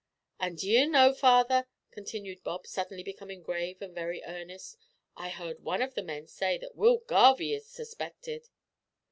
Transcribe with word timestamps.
An' 0.39 0.55
d'ee 0.55 0.87
know, 0.87 1.13
father," 1.13 1.67
continued 1.91 2.43
Bob, 2.43 2.65
suddenly 2.65 3.03
becoming 3.03 3.43
grave 3.43 3.83
and 3.83 3.93
very 3.93 4.23
earnest, 4.23 4.75
"I 5.15 5.29
heard 5.29 5.59
one 5.59 5.83
o' 5.83 5.89
the 5.89 6.01
men 6.01 6.25
say 6.25 6.57
that 6.57 6.75
Will 6.75 7.03
Garvie 7.05 7.53
is 7.53 7.67
suspected." 7.67 8.49